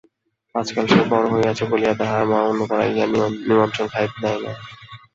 আজকাল 0.55 0.85
সে 0.87 1.01
বড় 1.11 1.25
হইয়াছে 1.33 1.63
বলিয়া 1.71 1.93
তাহার 1.99 2.23
মা 2.31 2.39
অন্য 2.41 2.61
পাড়ায় 2.69 2.91
গিয়া 2.95 3.07
নিমন্ত্রণ 3.47 3.85
খাইতে 3.93 4.17
দেয় 4.23 4.39
না। 4.43 4.51